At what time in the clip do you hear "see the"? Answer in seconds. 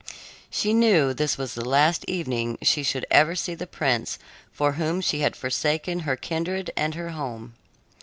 3.35-3.67